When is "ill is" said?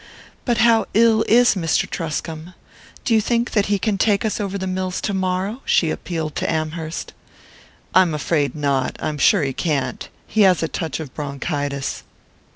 0.95-1.53